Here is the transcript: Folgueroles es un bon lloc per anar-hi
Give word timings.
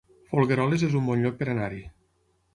Folgueroles 0.29 0.85
es 0.87 0.95
un 1.01 1.05
bon 1.11 1.23
lloc 1.27 1.39
per 1.43 1.49
anar-hi 1.55 1.85